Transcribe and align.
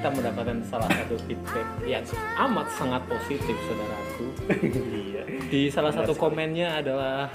kita 0.00 0.16
mendapatkan 0.16 0.64
salah 0.64 0.88
satu 0.96 1.12
feedback 1.28 1.68
yang 1.84 2.00
amat 2.48 2.72
sangat 2.72 3.04
positif 3.04 3.52
saudaraku. 3.68 4.26
Iya. 4.72 5.22
Di 5.52 5.68
salah 5.68 5.92
satu 5.92 6.16
komennya 6.16 6.80
adalah 6.80 7.28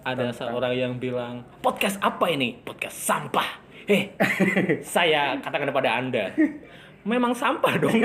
ada 0.00 0.32
seorang 0.32 0.72
yang 0.72 0.92
bilang 0.96 1.44
podcast 1.60 2.00
apa 2.00 2.32
ini? 2.32 2.56
Podcast 2.64 2.96
sampah. 2.96 3.60
Eh, 3.84 4.16
saya 4.96 5.36
katakan 5.44 5.68
kepada 5.68 6.00
anda, 6.00 6.32
memang 7.02 7.32
sampah 7.34 7.74
dong. 7.78 7.98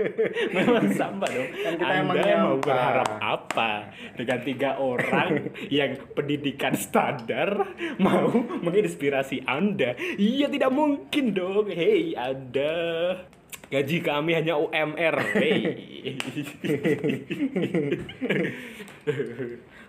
memang 0.56 0.86
sampah 0.92 1.28
dong. 1.30 1.48
Kan 1.52 1.72
kita 1.80 1.94
anda 1.94 2.00
emang 2.00 2.16
mau 2.44 2.56
berharap 2.60 3.08
apa 3.20 3.70
dengan 4.16 4.38
tiga 4.44 4.70
orang 4.78 5.48
yang 5.82 5.96
pendidikan 6.12 6.76
standar 6.76 7.72
mau 7.96 8.28
menginspirasi 8.60 9.44
anda? 9.48 9.96
Iya 10.20 10.48
tidak 10.52 10.70
mungkin 10.72 11.32
dong. 11.32 11.68
Hei 11.72 12.12
anda. 12.16 12.72
Gaji 13.72 13.96
kami 14.04 14.36
hanya 14.38 14.60
UMR. 14.60 15.16
Hei. 15.34 15.60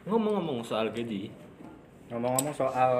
Ngomong-ngomong 0.05 0.61
soal 0.61 0.93
gaji, 0.93 1.33
Ngomong-ngomong 2.13 2.53
soal 2.53 2.93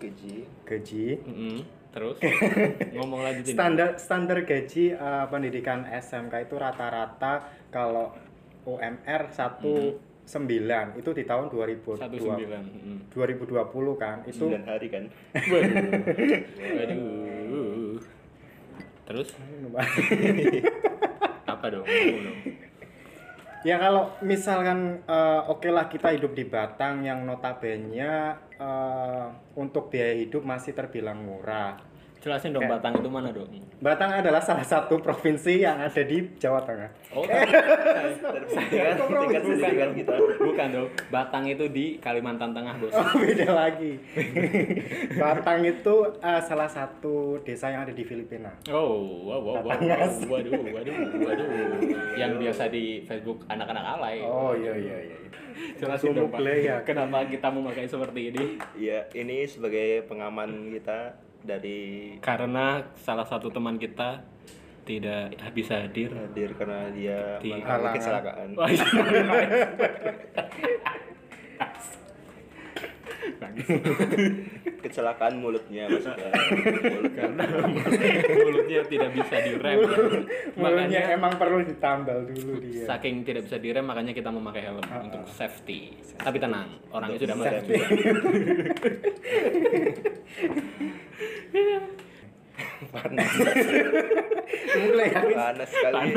Gaji. 0.00 0.48
gaji, 0.64 1.06
mm, 1.20 1.60
terus 1.96 2.20
ngomong 3.00 3.24
lanjutin. 3.24 3.56
standar 3.56 3.96
standar 3.96 4.44
gaji 4.44 4.92
eh, 4.92 5.24
pendidikan 5.32 5.88
SMK 5.88 6.44
itu 6.44 6.60
rata-rata 6.60 7.48
kalau 7.72 8.12
UMR 8.68 9.32
19 9.32 11.00
itu 11.00 11.10
di 11.16 11.24
tahun 11.24 11.48
2020 11.48 11.96
satu 11.96 12.16
sembilan. 12.18 12.62
Mm. 12.66 12.98
2020 13.14 14.02
kan 14.02 14.16
itu 14.28 14.44
9 14.44 14.68
hari 14.68 14.86
kan. 14.92 15.04
Waduh. 15.54 15.76
Waduh. 16.76 17.96
Terus 19.06 19.28
apa 21.56 21.66
dong? 21.70 21.86
Ya 23.64 23.80
kalau 23.80 24.12
misalkan 24.20 25.00
eh, 25.08 25.40
oke 25.48 25.72
lah 25.72 25.88
kita 25.88 26.12
hidup 26.12 26.36
di 26.36 26.44
Batang 26.44 27.06
yang 27.06 27.24
notabene 27.24 28.36
eh, 28.60 29.26
untuk 29.56 29.88
biaya 29.92 30.14
hidup 30.16 30.42
masih 30.44 30.72
terbilang 30.76 31.20
murah 31.24 31.95
Jelasin 32.18 32.50
dong 32.50 32.62
Kayak- 32.62 32.74
Batang 32.78 32.94
itu 32.96 33.08
mana 33.08 33.28
dong? 33.30 33.48
Batang 33.76 34.10
adalah 34.10 34.40
salah 34.40 34.62
satu 34.62 34.98
provinsi 34.98 35.60
yang 35.60 35.78
ada 35.78 36.00
di 36.00 36.26
Jawa 36.36 36.58
Tengah 36.60 36.90
Oh, 37.12 37.22
Terpusatkan 37.22 38.96
tingkat 38.98 39.42
pendidikan 39.42 39.90
kita. 39.92 40.14
bukan 40.36 40.68
dong. 40.70 40.88
Batang 41.08 41.44
itu 41.46 41.64
di 41.66 41.86
Kalimantan 41.96 42.50
Tengah, 42.50 42.74
Bos. 42.76 42.92
Oh 42.92 43.08
beda 43.14 43.48
lagi. 43.48 43.92
Batang 45.12 45.60
itu 45.62 45.94
eh, 46.18 46.40
salah 46.42 46.66
satu 46.66 47.16
desa 47.40 47.68
yang 47.68 47.82
ada 47.82 47.92
di 47.92 48.02
Filipina. 48.02 48.52
Oh, 48.66 49.22
wow, 49.22 49.38
wow, 49.38 49.54
wow, 49.54 49.64
Batangas. 49.66 50.24
wow, 50.24 50.36
waduh, 50.36 50.52
waduh, 50.66 50.94
waduh. 51.16 51.46
Yang 52.16 52.32
biasa 52.38 52.62
di 52.68 52.84
Facebook 53.02 53.44
anak-anak 53.46 53.84
alay. 53.96 54.20
Oh 54.20 54.52
iya 54.52 54.72
iya 54.74 54.96
iya. 55.06 55.16
Jelasin 55.76 56.12
dong, 56.12 56.28
Pak. 56.28 56.40
Ya. 56.42 56.80
Kenapa 56.82 57.24
kita 57.24 57.48
memakai 57.48 57.86
seperti 57.86 58.28
ini? 58.28 58.44
Iya, 58.74 59.08
ini 59.14 59.44
sebagai 59.44 60.04
pengaman 60.04 60.68
kita 60.70 61.16
dari 61.46 62.18
Karena 62.18 62.82
salah 62.98 63.24
satu 63.24 63.48
teman 63.54 63.78
kita 63.78 64.20
tidak 64.86 65.34
bisa 65.54 65.82
hadir. 65.82 66.14
hadir 66.14 66.54
karena 66.54 66.90
dia 66.94 67.38
Di 67.42 67.50
mengalami 67.50 67.98
kecelakaan. 67.98 68.48
Wah, 68.54 68.70
iya. 68.70 68.86
Bagus. 73.42 73.66
Kecelakaan 74.86 75.42
mulutnya 75.42 75.90
maksudnya. 75.90 76.30
Mulut 76.94 77.10
Karena 77.10 77.42
mulutnya 78.38 78.80
tidak 78.86 79.10
bisa 79.12 79.36
direm. 79.42 79.76
Mulutnya 79.82 80.54
Makanya 80.54 81.00
emang 81.10 81.32
perlu 81.34 81.58
ditambal 81.60 82.22
dulu 82.22 82.62
dia. 82.62 82.86
saking 82.86 83.26
tidak 83.26 83.50
bisa 83.50 83.58
direm 83.58 83.82
makanya 83.82 84.14
kita 84.14 84.30
memakai 84.30 84.62
helm 84.62 84.78
Ah, 84.86 85.02
untuk 85.02 85.26
ah. 85.26 85.34
safety. 85.34 85.98
Tapi 86.14 86.38
tenang, 86.38 86.78
orangnya 86.94 87.18
Untuk 87.18 87.26
sudah 87.26 87.36
mati 87.36 87.58
juga. 87.66 87.76
panas. 92.92 93.30
Mulai. 94.76 95.08
Panas 95.12 95.70
sekali. 95.70 96.10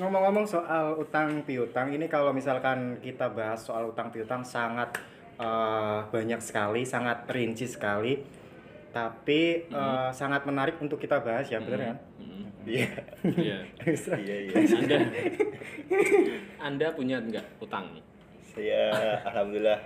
Ngomong-ngomong 0.00 0.46
soal 0.48 0.96
utang 0.96 1.44
piutang 1.44 1.92
ini 1.92 2.08
kalau 2.08 2.32
misalkan 2.32 2.96
kita 3.04 3.28
bahas 3.28 3.60
soal 3.60 3.92
utang 3.92 4.08
piutang 4.08 4.40
sangat 4.40 4.96
eh, 5.40 5.98
banyak 6.12 6.40
sekali, 6.44 6.84
sangat 6.84 7.24
rinci 7.32 7.64
sekali. 7.64 8.20
Tapi 8.90 9.40
eh, 9.70 10.10
sangat 10.12 10.44
menarik 10.44 10.76
untuk 10.78 11.00
kita 11.00 11.24
bahas 11.24 11.48
ya, 11.48 11.58
bener 11.64 11.94
kan? 11.94 11.98
Mm, 12.20 12.44
Iya. 12.68 12.88
Iya. 13.24 13.58
Iya, 14.20 14.36
iya. 14.46 14.54
Anda 14.60 14.96
Anda 16.68 16.86
punya 16.92 17.16
enggak 17.24 17.44
utang? 17.56 17.88
Saya 18.52 18.92
alhamdulillah 19.24 19.80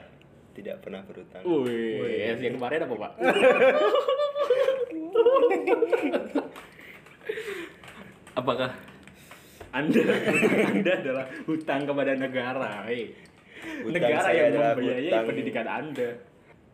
tidak 0.55 0.83
pernah 0.83 1.03
berutang. 1.07 1.43
Wih, 1.43 2.35
yang 2.35 2.59
kemarin 2.59 2.87
apa, 2.87 2.95
Pak? 2.95 3.13
Apakah 8.35 8.71
Anda 9.71 10.01
Anda 10.71 10.93
adalah 11.03 11.27
hutang 11.47 11.87
kepada 11.87 12.13
negara? 12.19 12.87
Hei. 12.87 13.15
Hutang 13.83 13.95
negara 13.95 14.21
saya 14.21 14.35
yang 14.37 14.49
adalah 14.51 14.73
membiayai 14.75 15.05
hutang- 15.05 15.27
pendidikan 15.27 15.67
Anda. 15.67 16.09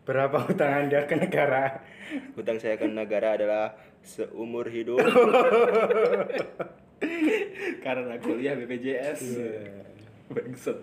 Berapa 0.01 0.37
utang 0.45 0.71
Anda 0.71 0.99
ke 1.05 1.15
negara? 1.15 1.63
Hutang 2.33 2.57
saya 2.57 2.75
ke 2.75 2.85
negara 2.85 3.37
adalah 3.37 3.65
seumur 4.01 4.65
hidup. 4.65 4.97
Karena 7.81 8.15
kuliah 8.17 8.53
BPJS. 8.55 9.19
Iya. 9.21 9.61
Bangsat. 10.27 10.77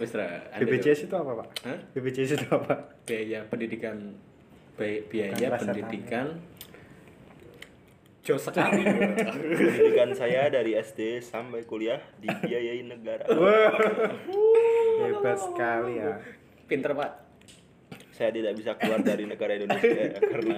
Anda 0.00 0.56
BPJS 0.58 1.04
itu 1.04 1.14
apa, 1.14 1.32
Pak? 1.36 1.48
Hah? 1.62 1.78
BPJS 1.92 2.30
itu 2.34 2.46
apa? 2.48 2.74
Biaya 3.04 3.44
pendidikan 3.44 4.16
bi- 4.74 5.04
biaya 5.04 5.36
pendidikan 5.52 6.40
Jauh 8.20 8.36
sekali. 8.36 8.84
Pendidikan 8.84 10.12
saya 10.12 10.48
dari 10.48 10.76
SD 10.76 11.18
sampai 11.18 11.64
kuliah 11.64 11.96
dibiayai 12.20 12.84
negara. 12.84 13.24
Hebat 15.00 15.38
sekali 15.40 15.92
ya. 16.00 16.12
Pinter, 16.68 16.92
Pak. 16.92 17.10
Saya 18.12 18.36
tidak 18.36 18.52
bisa 18.52 18.76
keluar 18.76 19.00
dari 19.00 19.24
negara 19.24 19.56
Indonesia 19.56 20.12
karena 20.32 20.56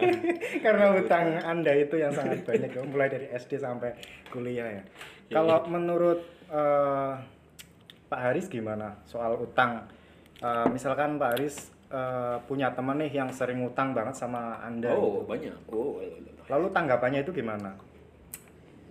Karena 0.58 0.86
utang 0.98 1.26
Anda 1.46 1.72
itu 1.78 1.94
yang 1.94 2.10
sangat 2.10 2.42
banyak 2.42 2.74
ya, 2.74 2.82
mulai 2.82 3.06
dari 3.06 3.30
SD 3.30 3.62
sampai 3.62 3.94
kuliah 4.34 4.66
ya. 4.66 4.82
Kalau 5.30 5.62
menurut 5.70 6.26
eh, 6.50 7.12
Pak 8.10 8.20
Haris 8.20 8.50
gimana 8.50 8.98
soal 9.06 9.38
utang? 9.38 9.86
Eh, 10.42 10.66
misalkan 10.74 11.22
Pak 11.22 11.38
Haris 11.38 11.70
eh, 11.94 12.36
punya 12.50 12.74
teman 12.74 12.98
nih 12.98 13.14
yang 13.14 13.30
sering 13.30 13.62
utang 13.62 13.94
banget 13.94 14.18
sama 14.18 14.58
Anda. 14.58 14.90
Oh, 14.98 15.22
gitu. 15.22 15.30
banyak. 15.30 15.56
Oh, 15.70 16.02
Lalu 16.50 16.66
tanggapannya 16.74 17.22
itu 17.22 17.30
gimana? 17.30 17.78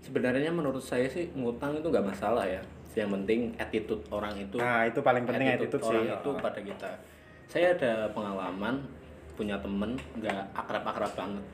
sebenarnya 0.01 0.50
menurut 0.50 0.81
saya 0.81 1.07
sih 1.07 1.29
ngutang 1.38 1.78
itu 1.78 1.88
nggak 1.88 2.07
masalah 2.12 2.44
ya. 2.44 2.62
Yang 2.94 3.09
penting 3.13 3.40
attitude 3.56 4.03
orang 4.09 4.35
itu 4.35 4.56
Nah, 4.56 4.84
itu 4.84 5.00
paling 5.00 5.24
penting 5.24 5.47
attitude, 5.50 5.79
sih. 5.79 5.90
orang 5.90 6.06
itu 6.12 6.29
pada 6.38 6.59
kita. 6.59 6.90
Saya 7.46 7.68
ada 7.72 7.94
pengalaman 8.09 8.75
punya 9.33 9.56
temen 9.57 9.95
nggak 10.13 10.42
akrab-akrab 10.54 11.12
banget. 11.13 11.45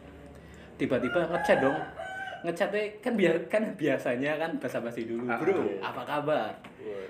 Tiba-tiba 0.75 1.19
ngechat 1.27 1.57
dong. 1.59 1.77
Ngechatnya 2.39 2.81
kan 2.99 3.13
biar 3.13 3.35
kan 3.47 3.63
biasanya 3.73 4.37
kan 4.37 4.51
basa-basi 4.55 5.05
dulu, 5.05 5.25
Ah, 5.25 5.37
bro. 5.37 5.57
iya. 5.59 5.81
Apa 5.83 6.01
kabar? 6.03 6.53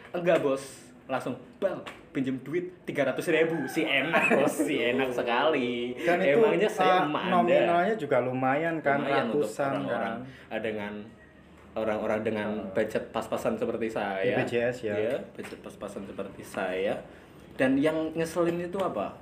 Enggak 0.10 0.40
bos, 0.40 0.64
langsung 1.06 1.36
bang 1.58 1.76
pinjem 2.10 2.40
duit 2.42 2.64
tiga 2.82 3.06
ratus 3.06 3.28
ribu 3.28 3.54
si 3.66 3.84
enak 3.84 4.34
bos 4.34 4.56
si 4.58 4.82
enak 4.82 5.12
sekali 5.12 5.94
Dan 5.96 6.18
itu 6.18 6.40
emangnya 6.40 6.66
saya 6.66 6.96
eh, 6.98 7.06
emak 7.06 7.22
Anda. 7.22 7.34
nominalnya 7.38 7.96
juga 7.96 8.18
lumayan 8.20 8.76
kan, 8.80 8.98
Lumayan 8.98 9.26
untuk 9.30 9.46
ratusan 9.46 9.72
orang-orang 9.78 10.16
kan. 10.50 10.60
dengan 10.60 10.94
orang-orang 11.78 12.26
dengan 12.26 12.50
budget 12.74 13.14
pas-pasan 13.14 13.56
seperti 13.56 13.88
saya. 13.94 14.34
BPJS 14.42 14.78
ya. 14.84 14.96
Iya, 14.98 15.16
budget 15.38 15.60
pas-pasan 15.62 16.04
seperti 16.10 16.42
saya. 16.42 16.98
Dan 17.58 17.78
yang 17.78 18.14
ngeselin 18.14 18.58
itu 18.62 18.78
apa? 18.82 19.14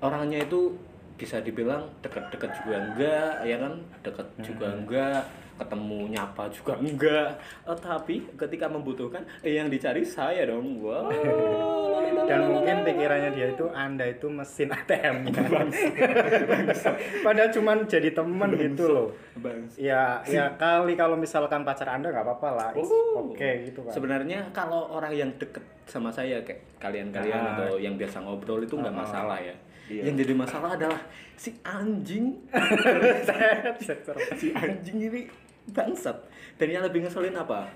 Orangnya 0.00 0.40
itu 0.40 0.76
bisa 1.20 1.36
dibilang 1.44 1.84
deket-deket 2.00 2.50
juga 2.64 2.76
enggak 2.80 3.32
ya 3.44 3.56
kan? 3.60 3.74
Deket 4.00 4.28
juga 4.40 4.66
enggak 4.72 5.22
ketemu 5.60 5.98
nyapa 6.16 6.48
juga 6.48 6.72
enggak 6.80 7.28
Eh, 7.68 7.78
tapi 7.78 8.24
ketika 8.34 8.66
membutuhkan 8.66 9.22
eh, 9.44 9.60
yang 9.60 9.68
dicari 9.68 10.02
saya 10.02 10.48
dong 10.48 10.80
wow 10.80 11.12
Dan 12.30 12.46
mungkin 12.46 12.76
pikirannya 12.86 13.30
dia 13.34 13.46
itu 13.50 13.66
Anda 13.74 14.06
itu 14.06 14.30
mesin 14.30 14.70
ATM-nya. 14.70 15.34
Padahal 17.26 17.50
cuman 17.50 17.90
jadi 17.90 18.14
temen 18.14 18.50
gitu 18.54 18.84
loh. 18.86 19.08
Bangsa. 19.34 19.74
Ya, 19.78 20.22
ya 20.26 20.54
kali 20.54 20.94
kalau 20.94 21.18
misalkan 21.18 21.66
pacar 21.66 21.90
Anda 21.90 22.14
nggak 22.14 22.22
apa-apa 22.22 22.48
lah. 22.54 22.70
It's 22.78 22.90
Oh. 23.10 23.34
Oke 23.34 23.66
gitu 23.66 23.82
kan. 23.82 23.90
Sebenarnya 23.90 24.54
kalau 24.54 24.86
orang 24.94 25.10
yang 25.10 25.30
deket 25.34 25.62
sama 25.90 26.14
saya 26.14 26.38
kayak 26.46 26.62
kalian-kalian 26.78 27.42
Ah. 27.42 27.50
atau 27.58 27.74
yang 27.82 27.98
biasa 27.98 28.22
ngobrol 28.22 28.62
itu 28.62 28.78
nggak 28.78 28.94
ah. 28.94 29.00
masalah 29.02 29.38
ya. 29.42 29.54
Iya. 29.90 30.02
Yang 30.06 30.14
jadi 30.22 30.34
masalah 30.38 30.70
adalah 30.78 31.00
si 31.34 31.50
anjing 31.66 32.38
si 34.38 34.54
anjing 34.54 34.98
ini 35.10 35.22
bangsat. 35.72 36.16
Dan 36.58 36.68
yang 36.70 36.84
lebih 36.84 37.06
ngeselin 37.06 37.34
apa? 37.34 37.66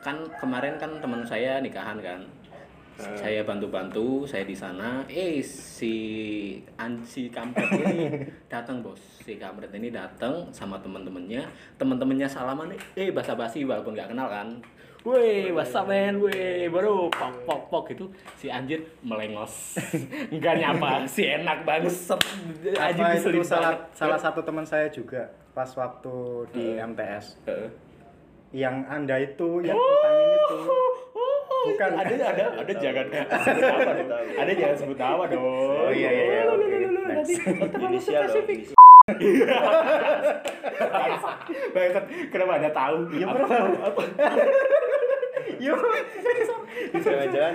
Kan 0.00 0.24
kemarin 0.40 0.80
kan 0.80 0.96
teman 1.02 1.26
saya 1.26 1.60
nikahan 1.60 1.98
kan. 2.00 2.20
Ah. 3.00 3.16
Saya 3.16 3.40
bantu-bantu, 3.48 4.28
saya 4.28 4.44
di 4.44 4.52
sana. 4.52 5.00
Eh 5.08 5.40
si 5.40 5.94
an 6.76 7.00
si 7.00 7.32
kampret 7.32 7.68
ini 7.72 8.08
datang 8.52 8.84
bos. 8.84 9.00
Si 9.24 9.40
kampret 9.40 9.72
ini 9.72 9.88
datang 9.88 10.48
sama 10.52 10.76
teman-temannya. 10.80 11.44
Teman-temannya 11.80 12.28
salaman. 12.28 12.76
Eh 12.96 13.08
basa-basi 13.12 13.64
walaupun 13.64 13.96
nggak 13.96 14.12
kenal 14.12 14.28
kan. 14.28 14.48
Weh, 15.00 15.48
what's 15.48 15.72
up 15.72 15.88
man? 15.88 16.20
Weh, 16.20 16.68
baru 16.68 17.08
pok 17.08 17.32
pok 17.48 17.60
pok 17.72 17.84
itu 17.88 18.04
si 18.36 18.52
anjir 18.52 18.84
melengos. 19.00 19.80
Enggak 20.34 20.60
nyapa, 20.60 21.08
si 21.08 21.24
enak 21.24 21.64
banget. 21.64 21.88
Anjing 22.76 23.00
apa 23.00 23.16
itu 23.16 23.40
salah 23.40 23.80
banget. 23.80 23.96
salah 23.96 24.20
satu 24.20 24.44
teman 24.44 24.68
saya 24.68 24.92
juga 24.92 25.32
pas 25.56 25.72
waktu 25.72 26.12
di 26.52 26.76
Heeh. 26.76 26.84
MTS 26.84 27.40
Heeh. 27.48 27.72
yang 28.52 28.84
anda 28.92 29.16
itu 29.16 29.64
yang 29.64 29.72
utangin 29.72 30.28
itu 30.36 30.56
Bukan. 31.60 31.92
ada 31.96 32.12
ada 32.12 32.44
ada 32.60 32.72
jangan. 32.76 33.06
Ada 34.36 34.52
jangan 34.52 34.76
sebut 34.76 34.96
nama 35.00 35.24
dong. 35.28 35.44
Oh, 35.44 35.88
iya, 35.92 36.08
iya, 36.12 36.24
iya, 36.28 36.42
oke. 36.44 36.76
Dong. 36.76 37.24
inisial. 37.88 38.28
Banget. 41.70 42.04
Kenapa 42.30 42.52
ada 42.56 42.70
tahu? 42.70 42.96
Apa- 43.10 43.48
pernah. 43.48 43.90
Yuk. 45.60 45.78
Jangan-jangan 46.90 47.54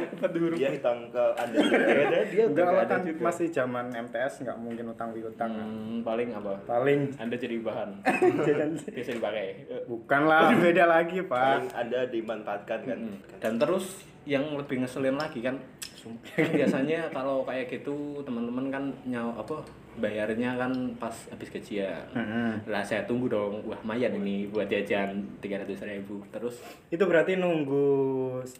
dia 0.53 0.69
hitang 0.71 1.09
ke 1.09 1.23
anda. 1.35 1.57
Ada 2.05 2.19
dia 2.29 2.43
Enggak 2.45 2.65
udah 2.65 2.65
lah 2.69 2.83
ada 2.85 2.95
kan 2.95 3.01
juga. 3.03 3.21
masih 3.25 3.47
zaman 3.49 3.85
MTS 3.89 4.33
nggak 4.45 4.57
mungkin 4.61 4.85
utang 4.91 5.09
piutang 5.11 5.51
kan. 5.51 5.67
Hmm, 5.67 5.99
paling 6.05 6.29
apa? 6.31 6.53
Paling 6.63 6.99
Anda 7.17 7.35
jadi 7.35 7.55
bahan. 7.59 7.89
jangan 8.47 8.69
Biasa 8.77 9.11
dipakai. 9.11 9.47
bukan 9.89 10.21
lah 10.25 10.53
beda 10.63 10.83
lagi 10.85 11.17
Paling 11.25 11.65
pak. 11.65 11.75
anda 11.75 11.99
dimanfaatkan 12.05 12.79
kan. 12.85 12.99
Mm. 13.01 13.15
Dan 13.41 13.53
terus 13.57 13.85
yang 14.25 14.45
lebih 14.53 14.81
ngeselin 14.81 15.17
lagi 15.17 15.41
kan 15.41 15.57
kan 16.05 16.45
biasanya 16.53 17.09
kalau 17.09 17.41
kayak 17.41 17.65
gitu 17.65 18.21
teman-teman 18.21 18.69
kan 18.69 18.83
nyaw 19.05 19.33
apa 19.35 19.57
bayarnya 19.95 20.55
kan 20.55 20.71
pas 20.95 21.13
habis 21.27 21.49
gajian. 21.49 22.03
Mm-mm. 22.11 22.65
lah 22.65 22.79
saya 22.79 23.03
tunggu 23.03 23.25
dong. 23.25 23.63
Wah 23.63 23.79
mayan 23.81 24.11
ini 24.13 24.47
buat 24.47 24.65
jajan 24.65 25.11
tiga 25.39 25.57
ratus 25.57 25.81
ribu. 25.81 26.19
Terus 26.29 26.59
Itu 26.87 27.03
berarti 27.03 27.35
nunggu 27.35 27.85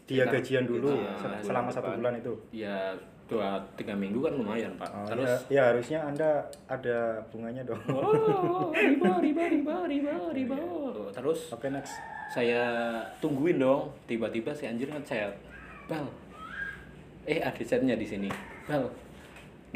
dia 0.06 0.24
Sekitar- 0.24 0.34
gajian 0.34 0.64
dulu 0.64 0.90
Iya, 0.92 1.12
se- 1.14 1.26
bulan 1.26 1.42
selama 1.42 1.70
satu 1.70 1.90
bulan 1.94 2.14
itu. 2.16 2.34
ya 2.52 2.96
dua 3.26 3.58
tiga 3.74 3.92
minggu 3.92 4.22
kan 4.22 4.34
lumayan 4.34 4.70
pak. 4.76 4.86
Oh, 4.88 5.02
terus 5.04 5.34
ya, 5.50 5.58
ya 5.58 5.62
harusnya 5.70 6.00
anda 6.00 6.30
ada 6.66 6.98
bunganya 7.28 7.64
dong. 7.64 7.82
oh 7.90 8.70
riba 8.72 9.18
riba 9.18 9.44
riba 9.50 9.76
riba 9.84 10.14
riba. 10.30 10.58
Terus 11.12 11.50
Oke 11.50 11.68
next. 11.68 11.98
saya 12.28 12.62
tungguin 13.18 13.58
dong. 13.58 13.90
Tiba-tiba 14.06 14.50
si 14.50 14.66
anjir 14.66 14.88
ngechat. 14.88 15.34
Bal 15.86 16.06
eh 17.24 17.42
ada 17.42 17.58
chatnya 17.60 17.94
di 17.94 18.06
sini. 18.06 18.30
Bal 18.64 18.86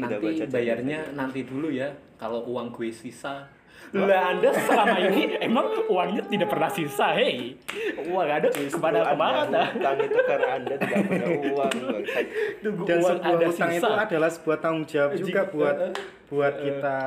nanti 0.00 0.24
baca 0.24 0.44
bayarnya 0.48 0.98
nanti 1.12 1.40
dulu 1.44 1.68
ya 1.68 1.88
kalau 2.16 2.44
uang 2.48 2.72
gue 2.72 2.92
sisa. 2.92 3.48
Lah 3.90 4.30
anda 4.30 4.54
selama 4.54 5.02
ini 5.02 5.34
emang 5.42 5.66
uangnya 5.90 6.22
tidak 6.30 6.48
pernah 6.52 6.70
sisa 6.70 7.10
hei. 7.18 7.58
Uang 8.06 8.28
ada 8.28 8.46
kepada 8.46 9.02
Anda 9.02 9.10
ke 9.10 9.16
mana. 9.18 9.60
Utang 9.74 9.98
itu 9.98 10.18
karena 10.22 10.48
anda 10.62 10.74
tidak 10.78 10.98
punya 11.10 11.26
uang. 11.50 11.74
tunggu 12.62 12.82
Dan 12.86 12.96
uang 13.02 13.16
sebuah 13.18 13.34
ada 13.34 13.46
utang 13.50 13.70
itu 13.74 13.82
sisa. 13.82 14.04
adalah 14.06 14.30
sebuah 14.30 14.58
tanggung 14.62 14.86
jawab 14.86 15.10
juga 15.18 15.40
buat 15.50 15.76
eh, 15.80 15.92
buat 16.30 16.54
eh, 16.54 16.62
kita 16.62 16.98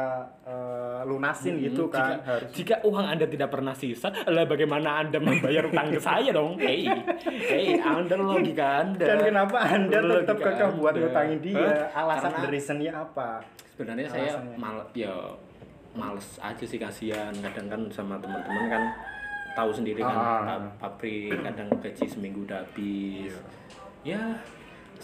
eh, 0.44 0.83
lunasin 1.04 1.54
Hmm, 1.54 1.64
gitu 1.64 1.84
kan 1.88 2.16
jika, 2.16 2.26
harus. 2.26 2.50
jika 2.52 2.76
uang 2.82 3.06
anda 3.08 3.26
tidak 3.26 3.50
pernah 3.50 3.72
sisa 3.72 4.08
lah 4.26 4.44
bagaimana 4.44 5.00
anda 5.00 5.18
membayar 5.18 5.64
utang 5.66 5.88
ke 5.88 6.00
saya 6.00 6.30
dong 6.30 6.56
hei 6.58 6.88
hei 7.24 7.78
anda 7.78 8.16
logika 8.16 8.82
anda 8.82 9.06
Dan 9.06 9.20
kenapa 9.26 9.58
anda 9.62 9.98
tetap 10.00 10.38
kekeh 10.38 10.70
buat 10.74 10.94
ngutangin 10.94 11.40
dia? 11.40 11.62
Hah? 11.90 12.04
Alasan 12.04 12.30
Karena- 12.30 12.42
the 12.42 12.50
reasonnya 12.50 12.92
apa? 12.94 13.30
sebenarnya 13.70 14.08
saya 14.08 14.32
mal 14.54 14.86
ya 14.92 15.14
males 15.92 16.38
aja 16.38 16.62
sih 16.64 16.78
kasihan 16.78 17.34
kadang 17.36 17.68
kan 17.68 17.82
sama 17.90 18.18
teman-teman 18.18 18.66
kan 18.68 18.84
tahu 19.54 19.70
sendiri 19.70 19.98
kan 19.98 20.14
Ah. 20.14 20.42
pa- 20.44 20.90
pabrik 20.90 21.34
kadang 21.40 21.70
gaji 21.78 22.06
seminggu 22.06 22.42
udah 22.44 22.58
habis 22.60 23.34
ya 24.02 24.18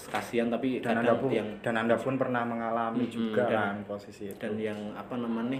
kasihan 0.10 0.48
tapi 0.48 0.80
Dan 0.80 1.00
anda 1.00 1.14
pun 1.16 1.30
yang 1.30 1.48
dan 1.60 1.76
anda 1.76 1.96
pun 1.96 2.16
pernah 2.16 2.44
mengalami 2.44 3.06
Mm-mm, 3.06 3.14
juga 3.14 3.44
dan- 3.46 3.84
kan 3.84 3.98
posisi 3.98 4.30
itu. 4.30 4.38
dan 4.38 4.54
yang 4.56 4.80
apa 4.94 5.14
namanya 5.16 5.60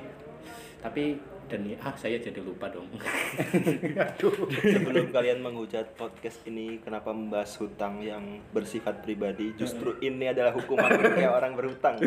tapi 0.80 1.20
dan 1.50 1.66
ya, 1.66 1.76
ah 1.82 1.92
saya 1.98 2.22
jadi 2.22 2.40
lupa 2.40 2.70
dong 2.70 2.86
Sebelum 4.74 5.10
kalian 5.10 5.42
menghujat 5.42 5.98
podcast 5.98 6.46
ini 6.46 6.78
kenapa 6.78 7.10
membahas 7.10 7.50
hutang 7.58 8.00
yang 8.00 8.22
bersifat 8.52 9.02
pribadi, 9.02 9.58
justru 9.58 9.98
ini 10.00 10.30
adalah 10.30 10.54
hukuman 10.54 10.86
ketika 11.02 11.30
orang 11.32 11.58
berhutang. 11.58 11.98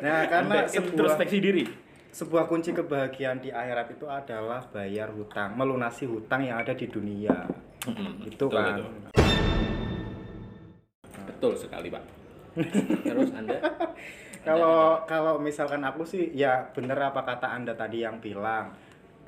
Nah, 0.00 0.24
karena 0.24 0.64
sebuah 0.64 0.88
introspeksi 0.88 1.38
diri 1.38 1.64
sebuah 2.12 2.44
kunci 2.44 2.72
kebahagiaan 2.72 3.40
di 3.40 3.48
akhirat 3.48 3.92
itu 3.92 4.04
adalah 4.04 4.60
bayar 4.68 5.08
hutang, 5.12 5.56
melunasi 5.56 6.04
hutang 6.04 6.44
yang 6.44 6.60
ada 6.60 6.76
di 6.76 6.84
dunia. 6.84 7.48
Itu 8.22 8.48
betul, 8.48 8.52
kan. 8.52 8.84
betul. 8.84 9.21
Betul 11.42 11.58
sekali 11.58 11.90
pak 11.90 12.04
terus 13.10 13.34
anda 13.34 13.58
Kalau 14.42 15.06
kalau 15.06 15.38
misalkan 15.38 15.86
aku 15.86 16.02
sih 16.02 16.34
ya 16.34 16.66
bener 16.74 16.98
apa 16.98 17.22
kata 17.22 17.54
Anda 17.54 17.78
tadi 17.78 18.02
yang 18.02 18.18
bilang 18.18 18.74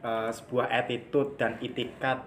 eh, 0.03 0.31
sebuah 0.35 0.67
attitude 0.67 1.39
dan 1.39 1.55
itikat 1.63 2.19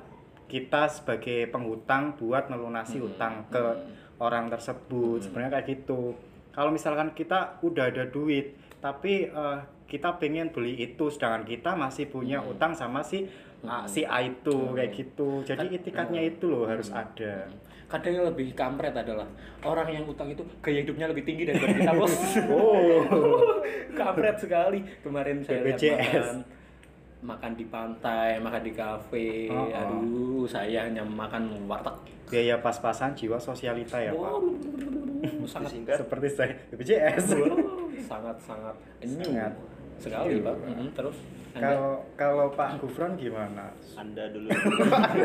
kita 0.48 0.88
sebagai 0.88 1.52
penghutang 1.52 2.16
buat 2.16 2.48
melunasi 2.48 3.04
Hmm, 3.04 3.12
hutang 3.12 3.44
ke 3.52 3.60
hmm. 3.60 4.24
orang 4.24 4.48
tersebut. 4.48 5.20
Sebenarnya 5.20 5.60
kayak 5.60 5.68
gitu. 5.68 6.16
Kalau 6.56 6.72
misalkan 6.72 7.12
kita 7.12 7.60
udah 7.60 7.92
ada 7.92 8.08
duit 8.08 8.56
tapi 8.80 9.28
eh, 9.28 9.60
kita 9.92 10.16
pengen 10.16 10.56
beli 10.56 10.80
itu 10.80 11.12
sedangkan 11.12 11.44
kita 11.44 11.76
masih 11.76 12.08
punya 12.08 12.40
Hmm. 12.40 12.56
utang 12.56 12.72
sama 12.72 13.04
si 13.04 13.28
ah, 13.64 13.86
si 13.86 14.02
A 14.02 14.22
itu 14.22 14.54
kayak 14.72 14.92
gitu. 14.92 15.42
Jadi 15.42 15.66
Kan- 15.66 15.74
itikatnya 15.74 16.22
hmm. 16.22 16.32
itu 16.32 16.46
loh 16.46 16.66
harus 16.66 16.90
ada. 16.90 17.48
kadang 17.88 18.12
yang 18.14 18.28
lebih 18.28 18.52
kampret 18.52 18.92
adalah 18.92 19.24
orang 19.64 19.88
yang 19.88 20.04
utang 20.04 20.28
itu 20.28 20.44
gaya 20.60 20.84
hidupnya 20.84 21.08
lebih 21.08 21.24
tinggi 21.24 21.48
daripada 21.48 21.72
kita 21.72 21.94
bos 21.96 22.12
Oh. 22.44 23.08
kampret 23.96 24.36
sekali 24.36 24.84
kemarin 25.00 25.40
saya 25.40 25.64
BPJS. 25.64 26.04
makan 26.04 26.38
makan 27.18 27.52
di 27.56 27.66
pantai 27.66 28.30
makan 28.38 28.62
di 28.62 28.74
kafe 28.76 29.48
Oh, 29.48 29.64
oh. 29.64 29.72
aduh 29.72 30.44
saya 30.44 30.84
hanya 30.84 31.00
makan 31.02 31.64
warteg 31.64 31.96
Biaya 32.28 32.60
pas-pasan 32.60 33.16
jiwa 33.16 33.40
sosialita 33.40 33.96
ya, 33.96 34.12
Pak. 34.12 34.20
Wow, 34.20 34.44
sangat 35.48 35.72
Seperti 35.88 36.28
saya 36.28 36.52
BPJS. 36.68 37.40
sangat 38.12 38.36
sangat 38.38 38.76
new 39.00 39.24
Sangat. 39.24 39.56
Sekali 39.98 40.34
New. 40.34 40.44
pak 40.44 40.56
Mm, 40.60 40.90
terus 40.94 41.18
Anda? 41.52 41.66
Kalau 41.66 41.90
kalau 42.14 42.48
Pak 42.52 42.70
Gufron 42.78 43.18
gimana? 43.18 43.74
Anda 43.96 44.30
dulu. 44.30 44.46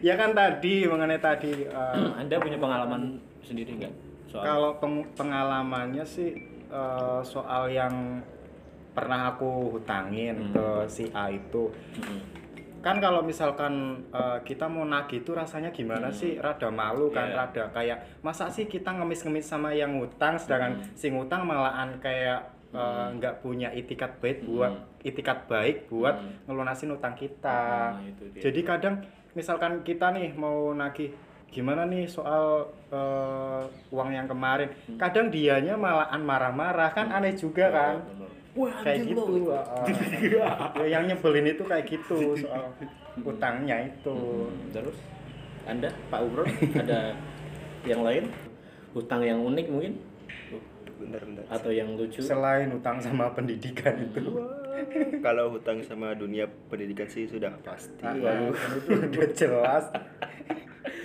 ya 0.00 0.14
kan 0.14 0.30
tadi 0.32 0.84
mengenai 0.84 1.18
tadi 1.18 1.50
eh, 1.62 2.06
anda 2.20 2.36
punya 2.36 2.54
pengalaman 2.56 3.18
sendiri 3.40 3.74
nggak 3.76 3.94
soal 4.26 4.42
kalau 4.42 4.70
peng- 4.76 5.08
pengalamannya 5.12 6.04
sih 6.04 6.38
eh, 6.64 7.20
soal 7.22 7.66
yang 7.68 8.22
pernah 8.92 9.30
aku 9.30 9.74
hutangin 9.74 10.38
Hmm. 10.40 10.52
ke 10.52 10.66
si 10.86 11.04
A 11.12 11.28
itu 11.28 11.68
Mm, 11.96 12.20
kan 12.78 12.96
kalau 12.96 13.18
misalkan 13.20 13.74
eh, 14.08 14.38
kita 14.42 14.66
mau 14.66 14.82
nagih 14.82 15.20
itu 15.20 15.34
rasanya 15.34 15.68
gimana 15.70 16.06
Hmm. 16.06 16.16
sih 16.16 16.38
rada 16.38 16.70
malu 16.70 17.10
kan 17.10 17.26
Iya. 17.26 17.36
rada 17.36 17.64
kayak 17.70 17.98
masa 18.20 18.46
sih 18.46 18.64
kita 18.64 18.94
ngemis-ngemis 18.94 19.42
sama 19.44 19.70
yang 19.72 19.98
ngutang 19.98 20.38
sedangkan 20.38 20.78
Hmm. 20.78 20.94
si 20.94 21.06
ngutang 21.08 21.42
malahan 21.42 21.98
kayak 21.98 22.54
eh, 22.76 22.84
Hmm. 22.84 23.16
nggak 23.16 23.34
punya 23.40 23.68
itikat 23.70 24.20
baik 24.20 24.38
Hmm. 24.38 24.48
buat 24.48 24.72
itikat 25.02 25.38
baik 25.46 25.76
buat 25.88 26.14
Hmm. 26.14 26.44
ngelunasin 26.44 26.92
utang 26.92 27.14
kita 27.14 27.60
Nah, 27.94 28.04
itu 28.04 28.24
dia. 28.30 28.42
jadi 28.44 28.60
kadang 28.62 28.94
misalkan 29.32 29.80
kita 29.80 30.12
nih 30.12 30.32
mau 30.32 30.70
nagih 30.72 31.10
gimana 31.46 31.84
nih 31.84 32.04
soal 32.06 32.68
eh, 32.86 33.62
uang 33.90 34.10
yang 34.10 34.26
kemarin 34.26 34.68
Hmm. 34.84 34.94
kadang 34.96 35.26
dianya 35.26 35.74
malahan 35.74 36.20
marah-marah 36.20 36.92
kan 36.92 37.08
aneh 37.08 37.32
juga 37.32 37.66
kan. 37.66 37.96
Wah, 38.52 38.72
kayak 38.80 39.04
gitu 39.04 39.52
uh, 39.52 39.84
ya, 40.32 40.48
yang 40.88 41.04
nyebelin 41.04 41.44
itu 41.46 41.60
kayak 41.60 41.84
gitu 41.84 42.32
soal 42.34 42.72
utangnya 43.18 43.84
itu 43.84 44.16
Hmm, 44.48 44.72
Terus 44.72 44.96
Anda 45.66 45.92
Pak 46.08 46.20
Ubron 46.24 46.48
ada 46.72 47.12
yang 47.84 48.00
lain? 48.00 48.32
Hutang 48.94 49.20
yang 49.20 49.44
unik 49.44 49.66
mungkin 49.68 50.00
Bentar, 50.96 51.20
bentar. 51.22 51.44
atau 51.46 51.70
yang 51.70 51.92
lucu? 51.92 52.20
selain 52.20 52.72
utang 52.72 52.96
sama 52.98 53.28
pendidikan 53.30 53.94
itu 54.00 54.20
Kalau 55.20 55.52
hutang 55.52 55.80
sama 55.82 56.12
dunia 56.12 56.46
pendidikan 56.68 57.04
sih 57.06 57.24
sudah 57.24 57.52
pasti. 57.60 58.00
Ah, 58.00 58.14
itu 58.16 58.92
udah 58.92 59.30
jelas 59.32 59.84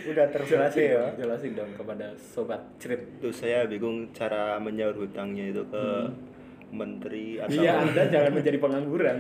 udah 0.02 0.26
terbukti 0.30 0.82
ya 0.92 1.14
jelasin 1.14 1.54
dong 1.54 1.72
kepada 1.76 2.12
sobat 2.18 2.62
cerit. 2.78 3.06
Terus 3.22 3.38
saya 3.38 3.64
bingung 3.66 4.10
cara 4.12 4.58
menyaur 4.58 4.98
hutangnya 4.98 5.50
itu 5.50 5.62
ke 5.68 5.84
menteri 6.72 7.38
atau 7.38 7.54
Iya, 7.54 7.86
Anda 7.86 8.04
jangan 8.10 8.32
menjadi 8.34 8.58
pengangguran. 8.58 9.18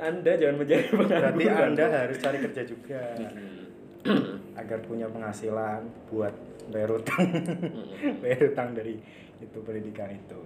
Anda 0.00 0.32
jangan 0.34 0.56
menjadi 0.58 0.84
pengangguran. 0.90 1.34
berarti 1.36 1.44
anda 1.46 1.84
harus 1.88 2.16
cari 2.18 2.38
kerja 2.40 2.62
juga 2.64 3.00
Hmm. 3.16 3.69
Agar 4.60 4.78
punya 4.84 5.08
penghasilan 5.08 5.88
buat 6.12 6.34
bayar 6.70 6.90
utang 7.00 7.24
bayar 8.22 8.40
utang 8.52 8.76
dari 8.76 9.00
itu 9.40 9.58
pendidikan 9.64 10.12
itu. 10.12 10.36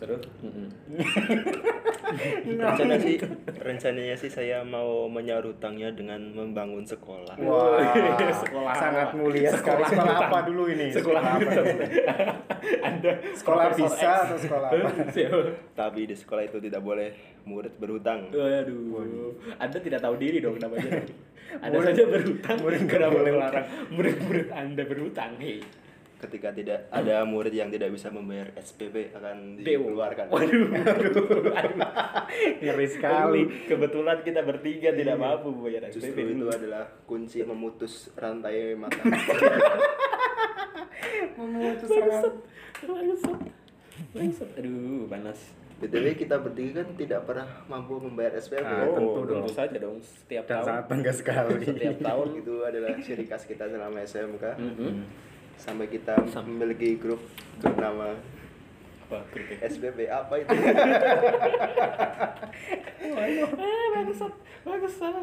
Terus? 0.00 0.24
rencana 2.14 2.94
sih 2.96 3.16
rencananya 3.54 4.14
sih 4.14 4.28
saya 4.28 4.60
mau 4.62 5.06
menyaur 5.06 5.44
hutangnya 5.46 5.90
dengan 5.90 6.20
membangun 6.28 6.82
sekolah. 6.82 7.34
Wah, 7.38 7.80
Sekolah 8.34 8.72
sangat 8.72 9.08
apa? 9.08 9.14
mulia. 9.14 9.50
Sekolah 9.50 9.86
Sekolah 9.86 10.16
apa 10.22 10.38
dulu 10.44 10.62
ini? 10.68 10.88
Sekolah 10.88 11.22
apa? 11.22 11.40
utang. 11.42 11.66
Anda 12.82 13.10
Sekolah 13.32 13.64
bisa 13.72 13.96
X. 13.98 14.22
atau 14.24 14.38
sekolah 14.38 14.68
apa? 14.70 14.88
Tapi 15.80 16.00
di 16.04 16.14
sekolah 16.14 16.42
itu 16.42 16.58
tidak 16.58 16.80
boleh 16.80 17.10
murid 17.42 17.74
berhutang. 17.76 18.30
Waduh, 18.30 19.34
Anda 19.56 19.78
tidak 19.78 20.00
tahu 20.00 20.14
diri 20.16 20.38
dong 20.38 20.56
namanya. 20.56 21.02
Anda 21.64 21.76
Murid- 21.76 21.88
saja 21.92 22.04
berhutang, 22.06 22.56
murid 22.58 22.80
kenapa 22.86 23.12
boleh 23.12 23.32
melarang 23.34 23.66
murid-murid 23.90 24.48
Anda 24.48 24.82
berhutang? 24.82 25.36
Hei, 25.36 25.60
Ketika 26.22 26.48
tidak 26.50 26.86
ada 26.88 27.24
murid 27.24 27.50
yang 27.50 27.66
tidak 27.66 27.90
bisa 27.90 28.06
membayar 28.08 28.46
SPP 28.54 29.10
akan 29.12 29.58
dikeluarkan. 29.58 30.28
Waduh, 30.28 30.64
aduh, 30.70 31.50
aduh. 31.52 31.78
Ngeri 32.56 32.86
sekali. 32.86 33.40
Aduh, 33.42 33.66
Kebetulan 33.66 34.16
kita 34.22 34.40
bertiga 34.40 34.88
tidak 34.92 35.16
mampu 35.16 35.48
bayar 35.58 35.88
Justru 35.90 36.08
SPP 36.08 36.18
itu 36.30 36.40
dulu. 36.40 36.48
adalah 36.48 36.84
kunci 37.04 37.42
memutus 37.42 38.08
rantai 38.14 38.72
mata. 38.72 38.96
Memutus 41.34 41.88
bangsat. 44.12 44.48
Aduh, 44.56 45.04
panas. 45.06 45.38
BTW 45.78 46.14
kita 46.16 46.38
bertiga 46.38 46.70
kan 46.78 46.86
tidak 46.94 47.20
pernah 47.26 47.46
mampu 47.66 47.98
membayar 47.98 48.32
SPP. 48.36 48.56
Ah, 48.56 48.84
Oh, 48.84 48.94
tentu 48.94 49.20
tentu, 49.20 49.32
dong. 49.34 49.46
saja 49.50 49.76
dong. 49.76 49.96
Setiap 49.98 50.44
Dan 50.44 50.50
tahun, 50.54 50.64
sangat 50.64 50.84
bangga 50.86 51.12
sekali. 51.12 51.52
setiap 51.60 51.96
tahun. 52.00 52.26
itu 52.38 52.54
adalah 52.62 52.88
ciri 52.96 53.24
khas 53.26 53.42
kita 53.44 53.64
selama 53.66 53.98
SMK. 54.00 54.44
Mm-mm. 54.54 54.92
Sampai 55.62 55.86
kita 55.86 56.18
memiliki 56.42 56.98
grup 56.98 57.22
bernama 57.62 58.18
Apa 59.06 59.22
grupnya? 59.30 59.62
SPP 59.70 59.98
apa 60.10 60.34
itu? 60.42 60.50
Eh, 63.06 63.86
bangsat, 63.94 64.34
bangsat. 64.66 65.14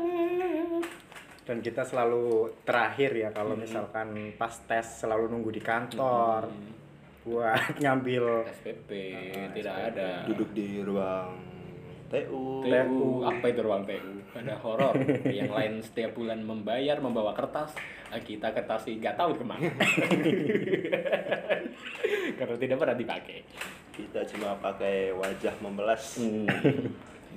Dan 1.44 1.58
kita 1.60 1.84
selalu 1.84 2.56
terakhir 2.64 3.12
ya 3.20 3.30
kalau 3.36 3.60
misalkan 3.60 4.32
pas 4.40 4.54
tes 4.64 5.04
selalu 5.04 5.28
nunggu 5.28 5.52
di 5.52 5.60
kantor 5.60 6.48
buat 7.28 7.76
ngambil 7.84 8.48
SPP 8.64 8.90
tidak 9.60 9.76
ada. 9.92 10.24
Duduk 10.24 10.56
di 10.56 10.80
ruang 10.80 11.59
TU. 12.10 12.66
TU 12.66 13.24
apa 13.24 13.46
itu 13.48 13.62
ruang 13.62 13.86
TU 13.86 14.20
ada 14.38 14.56
horor. 14.62 14.94
Yang 15.26 15.52
lain 15.52 15.74
setiap 15.82 16.12
bulan 16.14 16.42
membayar 16.42 17.02
membawa 17.02 17.34
kertas. 17.34 17.74
Eh, 18.10 18.22
kita 18.22 18.54
kertas 18.54 18.86
sih 18.86 18.98
nggak 18.98 19.18
tahu 19.18 19.38
ke 19.38 19.46
mana. 19.46 19.70
Karena 22.40 22.56
tidak 22.58 22.78
pernah 22.80 22.98
dipakai. 22.98 23.40
Kita 23.94 24.22
cuma 24.36 24.56
pakai 24.58 25.12
wajah 25.12 25.56
membelas 25.60 26.22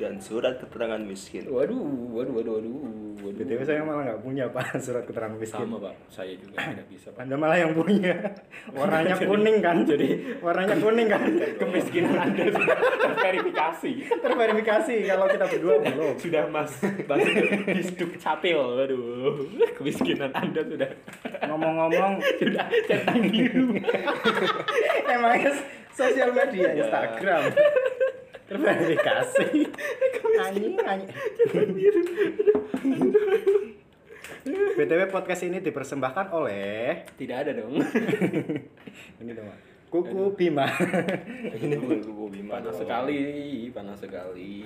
dan 0.02 0.18
surat 0.18 0.58
keterangan 0.58 0.98
miskin. 0.98 1.46
waduh 1.46 1.78
waduh 2.10 2.34
waduh 2.34 2.52
waduh 2.58 2.74
waduh 3.22 3.38
BTW 3.38 3.62
saya 3.62 3.80
malah 3.80 4.02
nggak 4.02 4.20
punya 4.20 4.50
pak 4.50 4.74
surat 4.84 5.06
keterangan 5.06 5.38
miskin. 5.38 5.62
sama 5.62 5.78
pak 5.78 5.94
saya 6.10 6.34
juga 6.34 6.58
tidak 6.74 6.86
bisa 6.90 7.08
pak 7.14 7.22
Anda 7.22 7.36
malah 7.38 7.54
yang 7.56 7.72
punya. 7.72 8.14
Warnanya 8.74 9.14
kuning 9.16 9.56
kan? 9.62 9.76
Jadi 9.86 10.08
warnanya 10.42 10.74
kuning 10.76 11.06
kan? 11.06 11.22
kemiskinan 11.62 12.16
anda 12.18 12.42
sudah 12.50 12.76
terverifikasi 12.98 13.90
Terverifikasi 14.18 14.94
kalau 15.06 15.26
kita 15.28 15.44
berdua 15.46 15.74
belum. 15.78 16.14
sudah 16.18 16.42
mas 16.50 16.72
mas 17.06 17.22
disduk 17.70 18.18
capil 18.18 18.58
waduh 18.74 19.46
kemiskinan 19.78 20.34
anda 20.34 20.66
sudah 20.66 20.90
Ngomong-ngomong, 21.42 22.18
sudah 22.40 22.64
centang 22.86 23.22
biru 23.28 23.76
emangnya 25.06 25.52
sosial 25.92 26.32
media 26.32 26.72
Ya. 26.72 26.88
Terverifikasi. 28.52 29.46
Anjing, 30.38 30.74
anjing. 30.78 31.10
BTW 34.72 35.02
podcast 35.08 35.42
ini 35.44 35.58
dipersembahkan 35.58 36.34
oleh 36.34 37.06
tidak 37.14 37.46
ada 37.46 37.62
dong 37.62 37.78
ini 39.22 39.32
dong. 39.32 39.46
Kuku 39.86 40.32
Bima. 40.32 40.64
Ini 41.52 41.76
bukan 41.76 42.00
kuku 42.00 42.24
Bima. 42.32 42.58
panas 42.58 42.72
dong. 42.74 42.80
sekali 42.80 43.20
panas 43.70 44.00
sekali 44.00 44.56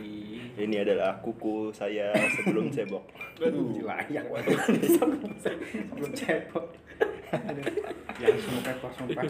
Ini 0.57 0.77
adalah 0.81 1.19
kuku 1.21 1.69
saya 1.69 2.15
sebelum 2.33 2.71
cebok. 2.73 3.05
Waduh, 3.37 3.77
Layak. 3.91 4.25
waduh, 4.31 4.57
Belum 5.93 6.13
cepot. 6.15 6.67
Yang 8.17 8.37
pepor 8.65 8.91
sumpah. 8.97 9.27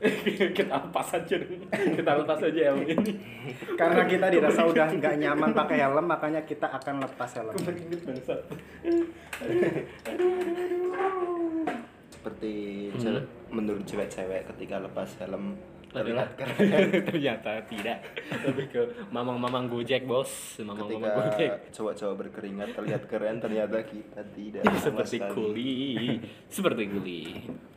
kita 0.58 0.74
lepas 0.88 1.08
aja 1.12 1.34
dong. 1.36 1.60
Kita 1.70 2.10
lepas 2.16 2.40
aja 2.40 2.60
helm 2.72 2.82
ini. 2.88 3.12
Karena 3.76 4.02
kita 4.08 4.26
dirasa 4.32 4.64
udah 4.64 4.88
nggak 4.88 5.14
nyaman 5.20 5.50
pakai 5.52 5.78
helm, 5.84 6.06
makanya 6.08 6.40
kita 6.48 6.72
akan 6.72 7.04
lepas 7.04 7.30
helm. 7.36 7.52
Bangsat. 7.56 8.40
Seperti 12.08 12.52
cewek, 12.96 13.24
menurut 13.52 13.84
cewek-cewek 13.84 14.48
ketika 14.52 14.76
lepas 14.80 15.08
helm 15.20 15.56
ternyata 17.10 17.66
tidak. 17.66 17.98
Lebih 18.46 18.66
ke 18.70 18.82
mamang-mamang 19.10 19.66
Gojek, 19.66 20.06
Bos. 20.06 20.62
Mamang-mamang 20.62 21.02
ketika 21.02 21.10
Gojek. 21.18 21.50
cowok-cowok 21.74 22.14
berkeringat 22.26 22.68
terlihat 22.78 23.02
keren 23.10 23.42
ternyata 23.42 23.82
kita 23.82 24.22
tidak 24.30 24.62
Seperti 24.86 25.18
kuli. 25.34 25.74
Seperti 26.46 26.82
kuli. 26.86 27.22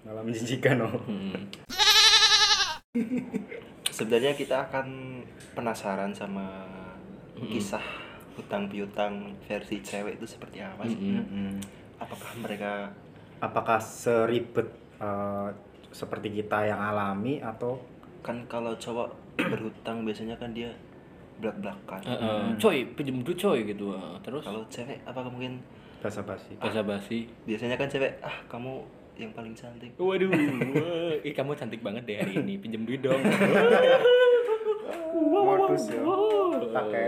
Malah 0.05 0.21
menjijikan 0.21 0.85
oh. 0.85 1.01
Hmm. 1.09 1.49
Sebenarnya 3.89 4.37
kita 4.37 4.69
akan 4.69 5.17
penasaran 5.57 6.13
sama 6.13 6.61
kisah 7.41 7.81
hutang 8.37 8.69
piutang 8.69 9.33
versi 9.49 9.81
cewek 9.81 10.21
itu 10.21 10.29
seperti 10.29 10.61
apa 10.61 10.85
sih? 10.85 11.17
Mm-mm. 11.17 11.57
Apakah 11.97 12.37
mereka 12.37 12.93
Apakah 13.41 13.81
seribet 13.81 14.69
eh, 15.01 15.49
seperti 15.89 16.37
kita 16.37 16.69
yang 16.69 16.77
alami 16.77 17.41
atau 17.41 17.81
kan 18.21 18.45
kalau 18.45 18.77
cowok 18.77 19.09
berhutang 19.51 20.05
biasanya 20.05 20.37
kan 20.37 20.53
dia 20.53 20.69
belak-belakan. 21.41 22.01
Eh, 22.05 22.13
eh, 22.13 22.45
coy, 22.61 22.77
pinjem 22.93 23.25
dulu 23.25 23.33
coy 23.33 23.73
gitu. 23.73 23.89
Terus 24.21 24.45
Kalau 24.45 24.61
cewek 24.69 25.01
apakah 25.01 25.33
mungkin 25.33 25.57
basa-basi? 25.97 26.53
bahasa 26.61 26.85
basi. 26.85 27.25
biasanya 27.49 27.73
kan 27.73 27.89
cewek 27.89 28.21
ah 28.21 28.37
kamu 28.45 28.85
yang 29.15 29.31
paling 29.31 29.53
cantik. 29.53 29.93
Waduh, 29.95 30.29
wah, 30.29 31.13
ih 31.21 31.31
kamu 31.31 31.53
cantik 31.53 31.79
banget 31.79 32.03
deh 32.03 32.17
hari 32.17 32.33
ini. 32.35 32.57
Pinjem 32.57 32.81
duit 32.81 32.99
dong. 32.99 33.17
Modus 35.43 35.85
ya. 35.87 36.01
Pakai 36.69 37.05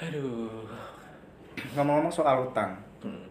Aduh. 0.00 0.64
ngomong-ngomong 1.72 2.10
soal 2.10 2.48
utang. 2.48 2.80
Hmm. 3.00 3.28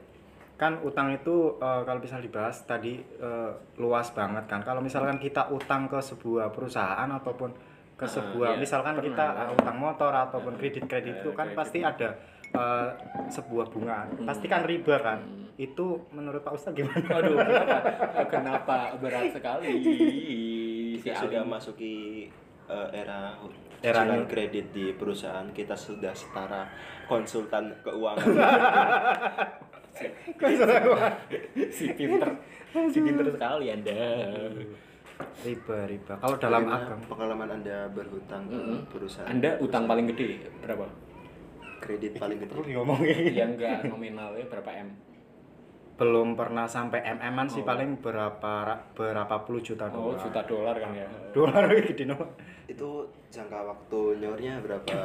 Kan 0.56 0.80
utang 0.82 1.10
itu 1.10 1.58
eh, 1.58 1.82
kalau 1.84 2.00
bisa 2.00 2.16
dibahas 2.18 2.62
tadi 2.64 3.00
eh, 3.02 3.52
luas 3.76 4.12
banget 4.12 4.46
kan. 4.46 4.62
Kalau 4.62 4.80
misalkan 4.80 5.18
kita 5.18 5.50
utang 5.50 5.88
ke 5.88 5.98
sebuah 5.98 6.50
perusahaan 6.50 7.10
ataupun 7.10 7.52
ke 7.96 8.08
Ah, 8.08 8.08
sebuah 8.08 8.56
iya. 8.56 8.60
misalkan 8.62 8.96
Pernah. 8.96 9.08
kita 9.10 9.26
eh, 9.36 9.50
utang 9.54 9.78
motor 9.78 10.12
ataupun 10.14 10.56
kredit-kredit 10.56 11.20
itu 11.20 11.30
Eh, 11.30 11.36
kan 11.36 11.48
kredit. 11.48 11.58
pasti 11.58 11.80
ada 11.82 12.10
eh, 12.50 12.88
sebuah 13.28 13.66
bunga. 13.68 14.08
Pasti 14.24 14.46
kan 14.46 14.64
riba 14.64 14.96
kan. 15.00 15.20
Hmm. 15.20 15.49
Itu 15.60 16.08
menurut 16.16 16.40
Pak 16.40 16.56
Ustadz 16.56 16.80
gimana? 16.80 17.04
Aduh, 17.20 17.36
kenapa? 17.44 18.24
Kenapa 18.32 18.96
berat 18.96 19.36
sekali 19.36 19.84
si 19.84 19.96
Kita 21.04 21.28
sudah 21.28 21.44
masuki 21.44 22.28
uh, 22.72 22.88
era 22.96 23.36
cicilan 23.84 24.24
kredit 24.24 24.72
di 24.72 24.96
perusahaan 24.96 25.44
kita 25.52 25.76
sudah 25.76 26.16
setara 26.16 26.64
konsultan 27.12 27.76
keuangan. 27.84 28.24
si 31.76 31.92
pinter, 31.92 32.30
si 32.88 33.00
pinter 33.04 33.28
sekali 33.28 33.68
anda. 33.68 34.00
riba, 35.44 35.78
riba. 35.92 36.16
Kalau 36.24 36.40
dalam 36.40 36.72
agama 36.72 37.04
pengalaman 37.12 37.60
anda 37.60 37.92
berhutang 37.92 38.48
ke 38.48 38.56
Mm-mm. 38.56 38.88
perusahaan? 38.88 39.28
Anda 39.28 39.60
utang 39.60 39.84
paling 39.92 40.08
gede 40.16 40.48
berapa? 40.64 40.88
kredit 41.80 42.20
paling 42.20 42.38
gede. 42.44 42.76
ngomongin 42.76 43.32
Yang 43.32 43.52
enggak 43.56 43.78
nominalnya 43.88 44.46
berapa 44.52 44.72
m? 44.84 45.09
Belum 46.00 46.34
pernah 46.34 46.64
sampai 46.64 47.04
mm-an 47.04 47.46
sih 47.46 47.60
Oh. 47.60 47.68
paling 47.68 48.00
berapa 48.00 48.54
ra- 48.64 48.84
berapa 48.90 49.36
puluh 49.44 49.60
juta 49.60 49.86
Oh, 49.88 50.16
dolar. 50.16 50.18
juta 50.18 50.42
dolar 50.44 50.76
kan 50.76 50.92
ya. 50.94 51.04
dolar 51.36 51.64
gede 51.68 52.04
no. 52.06 52.16
Itu 52.66 52.90
jangka 53.28 53.60
waktu 53.62 54.00
nyaurnya 54.18 54.54
berapa 54.60 54.96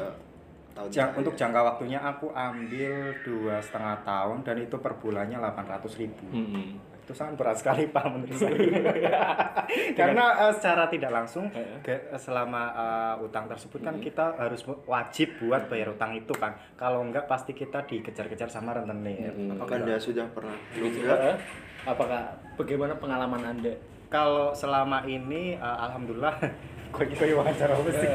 tahun? 0.71 0.89
Jang- 0.89 1.15
untuk 1.15 1.35
jangka 1.35 1.61
waktunya 1.65 1.99
aku 1.99 2.31
ambil 2.31 2.95
dua 3.21 3.59
setengah 3.59 3.99
tahun 4.01 4.43
dan 4.43 4.57
itu 4.61 4.77
per 4.77 4.95
bulannya 4.95 5.37
800 5.37 5.67
ribu 5.97 6.25
Hmm. 6.31 6.79
Itu 7.05 7.13
sangat 7.13 7.37
berat 7.37 7.57
sekali 7.57 7.85
pak 7.95 8.05
menurut 8.07 8.33
saya 8.33 8.57
karena 9.99 10.25
eh, 10.41 10.53
secara 10.53 10.89
tidak 10.89 11.13
langsung 11.13 11.47
Heeh. 11.49 11.79
ge- 11.81 12.05
selama 12.17 12.63
eh, 12.73 13.15
utang 13.21 13.45
tersebut 13.45 13.81
kan 13.81 13.97
kita 13.99 14.35
harus 14.35 14.61
wajib 14.85 15.37
buat 15.39 15.69
bayar 15.69 15.93
utang 15.93 16.13
itu 16.13 16.33
kan 16.33 16.57
kalau 16.75 17.01
enggak 17.01 17.25
pasti 17.25 17.53
kita 17.53 17.85
dikejar-kejar 17.85 18.49
sama 18.49 18.73
rentenir. 18.73 19.31
Apakah 19.51 19.79
Anda 19.79 19.97
sudah 19.97 20.27
pernah 20.29 20.57
Gitu. 20.73 21.01
juga? 21.01 21.15
Eh, 21.31 21.37
Apakah 21.85 22.23
bagaimana 22.57 22.97
pengalaman 22.97 23.45
Anda? 23.45 23.75
kalau 24.07 24.55
selama 24.55 25.03
ini 25.05 25.53
eh, 25.53 25.77
alhamdulillah 25.81 26.39
kok 26.95 27.05
gitu 27.05 27.35
wawancara 27.35 27.75
apa 27.75 27.91
sih 27.91 28.07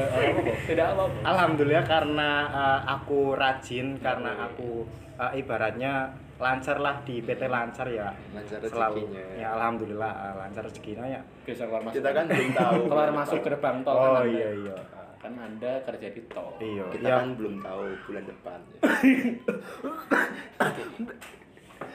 Tidak 0.66 0.86
apa-apa. 0.88 1.18
Alhamdulillah 1.22 1.84
karena 1.84 2.30
eh, 2.48 2.80
aku 2.90 3.36
rajin 3.36 4.00
karena 4.00 4.32
iya. 4.32 4.44
aku 4.48 4.88
eh, 5.20 5.32
ibaratnya 5.36 5.92
lancar 6.36 6.76
lah 6.76 6.96
di 7.02 7.20
PT 7.20 7.42
lancar 7.46 7.84
ya 7.86 8.08
Lancar 8.32 8.58
selalu 8.62 9.04
rezekinya. 9.04 9.24
ya 9.36 9.48
alhamdulillah 9.52 10.12
eh, 10.18 10.34
lancar 10.38 10.62
rezekinya 10.64 11.04
ya 11.06 11.20
Bisa 11.42 11.62
keluar 11.64 11.82
masuk. 11.82 11.94
Kita 11.94 12.10
kan 12.10 12.24
belum 12.26 12.50
tahu. 12.52 12.74
keluar 12.88 13.10
masuk 13.12 13.38
depan. 13.38 13.46
gerbang 13.46 13.76
tol 13.82 13.92
oh 13.92 14.00
kan 14.00 14.14
Anda. 14.18 14.32
iya 14.32 14.50
iya 14.58 14.76
Kan 15.20 15.32
Anda 15.36 15.72
kerja 15.84 16.08
di 16.08 16.22
tol. 16.26 16.48
iya 16.58 16.84
Kita 16.88 17.04
ya 17.04 17.14
kan 17.18 17.28
belum 17.34 17.54
tahu 17.60 17.82
bulan 18.02 18.24
depan. 18.24 18.60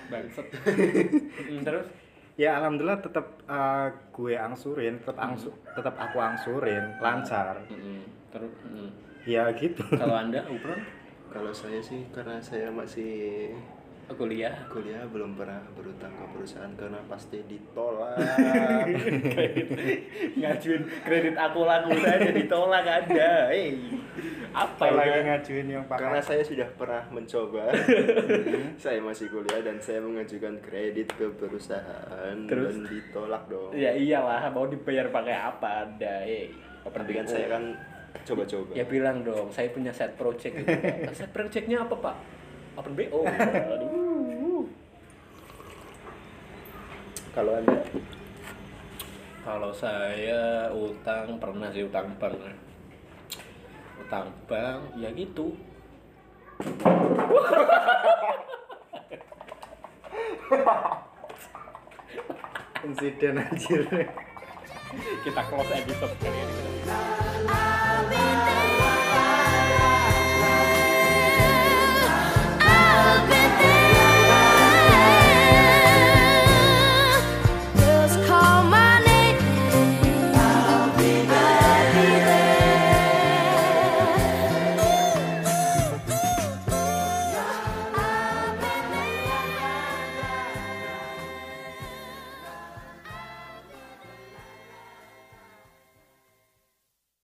Mm, 0.05 1.61
Terus 1.61 1.85
ya 2.35 2.57
alhamdulillah 2.57 2.99
tetap 2.99 3.25
eh, 3.43 3.87
gue 4.11 4.33
angsurin 4.35 4.99
tetap 4.99 5.17
angsu 5.17 5.49
tetap 5.71 5.95
aku 5.95 6.17
angsurin 6.19 6.99
lancar 6.99 7.63
Mm-mm. 7.65 8.03
terus 8.29 8.51
mm. 8.61 8.89
ya 9.23 9.47
gitu 9.51 9.81
kalau 9.89 10.15
Anda 10.21 10.43
Upron 10.45 10.79
Kalau 11.35 11.51
saya 11.51 11.83
sih 11.83 12.07
karena 12.15 12.39
saya 12.39 12.71
masih 12.71 13.51
kuliah 14.13 14.53
kuliah 14.69 15.01
belum 15.09 15.33
pernah 15.33 15.57
berutang 15.73 16.13
ke 16.13 16.25
perusahaan 16.31 16.71
karena 16.77 17.01
pasti 17.09 17.41
ditolak. 17.43 18.15
ngajuin 20.39 20.83
kredit 21.03 21.35
aku 21.35 21.59
laku 21.65 21.91
saja 21.99 22.31
ditolak 22.31 22.85
ada. 22.87 23.49
Hey. 23.49 23.81
Apa 24.55 24.87
Kalau 24.87 25.01
lagi 25.01 25.11
ya? 25.11 25.21
ngajuin 25.27 25.67
yang 25.67 25.83
pakai 25.89 26.01
karena 26.05 26.21
saya 26.23 26.43
sudah 26.45 26.69
pernah 26.77 27.03
mencoba. 27.11 27.73
saya 28.83 28.99
masih 29.03 29.27
kuliah 29.27 29.59
dan 29.59 29.77
saya 29.81 29.99
mengajukan 30.05 30.55
kredit 30.63 31.11
ke 31.17 31.25
perusahaan 31.35 32.37
Terus? 32.47 32.77
dan 32.77 32.87
ditolak 32.87 33.43
dong. 33.51 33.73
Ya 33.73 33.91
iyalah 33.91 34.47
mau 34.53 34.69
dibayar 34.69 35.11
pakai 35.11 35.35
apa 35.35 35.69
ada. 35.83 36.23
Hey. 36.23 36.53
Tapi 36.85 37.11
kan 37.11 37.25
saya 37.25 37.57
kan 37.57 37.73
coba-coba. 38.25 38.71
Ya 38.73 38.83
bilang 38.83 39.21
dong, 39.21 39.53
saya 39.53 39.69
punya 39.69 39.93
set 39.93 40.17
project 40.17 40.53
gitu. 40.57 40.73
Set 41.19 41.31
projectnya 41.31 41.85
apa 41.85 41.95
pak? 41.95 42.15
Open 42.75 42.93
BO. 42.97 43.23
Kalau 47.35 47.51
anda 47.55 47.79
Kalau 49.45 49.71
saya 49.75 50.73
utang 50.73 51.37
pernah 51.37 51.69
sih 51.69 51.85
utang 51.85 52.09
bank. 52.17 52.41
Utang 54.01 54.27
bank 54.49 54.81
ya 54.97 55.13
gitu. 55.13 55.53
insiden 62.85 63.41
anjir 63.41 63.81
Kita 65.25 65.41
close 65.49 65.73
episode 65.73 66.15
kali 66.21 66.39
ini. 66.39 67.24
Tình 68.17 68.54